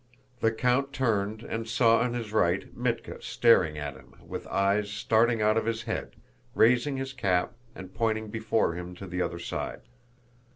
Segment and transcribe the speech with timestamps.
[0.39, 5.43] The count turned and saw on his right Mítka staring at him with eyes starting
[5.43, 6.15] out of his head,
[6.55, 9.81] raising his cap and pointing before him to the other side.